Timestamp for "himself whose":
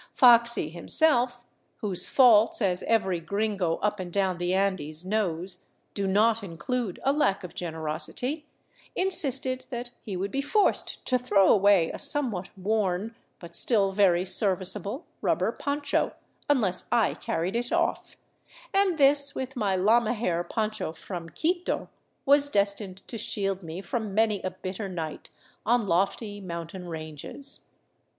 0.71-2.07